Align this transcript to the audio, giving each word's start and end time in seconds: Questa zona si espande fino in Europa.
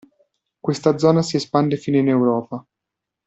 Questa 0.65 0.97
zona 0.97 1.21
si 1.21 1.35
espande 1.35 1.77
fino 1.77 1.97
in 1.97 2.07
Europa. 2.09 2.65